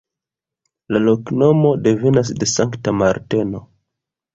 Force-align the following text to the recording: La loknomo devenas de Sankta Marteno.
La 0.95 1.01
loknomo 1.03 1.75
devenas 1.91 2.35
de 2.43 2.51
Sankta 2.57 2.99
Marteno. 3.05 3.69